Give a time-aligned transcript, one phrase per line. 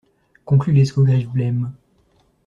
[0.45, 1.73] Conclut l'escogriffe blême.